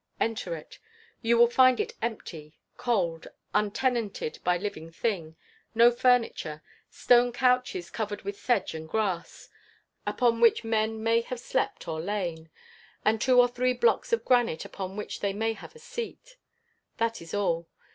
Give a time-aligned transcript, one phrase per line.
[0.19, 0.79] Enter it.
[1.21, 5.35] You will find it empty, cold, untenanted by living thing.
[5.75, 6.63] No furniture.
[6.89, 9.47] Stone couches covered with sedge and grass,
[10.07, 12.49] upon which men may have slept or lain;
[13.05, 16.35] and two or three blocks of granite upon which they may have sat.
[16.97, 17.67] That is all.